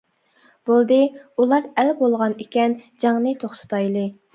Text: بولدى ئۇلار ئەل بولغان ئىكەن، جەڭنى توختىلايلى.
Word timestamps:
بولدى 0.69 0.97
ئۇلار 1.21 1.69
ئەل 1.85 1.95
بولغان 2.03 2.37
ئىكەن، 2.41 2.79
جەڭنى 3.05 3.41
توختىلايلى. 3.49 4.13